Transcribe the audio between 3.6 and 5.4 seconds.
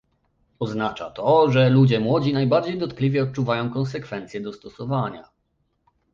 konsekwencje dostosowania